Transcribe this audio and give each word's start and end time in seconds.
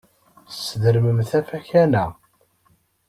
Sdermemt 0.59 1.31
afakan-a. 1.39 2.05